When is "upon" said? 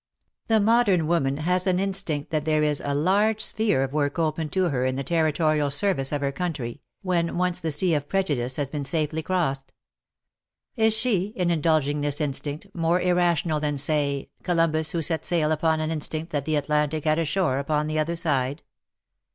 15.51-15.79, 17.59-17.85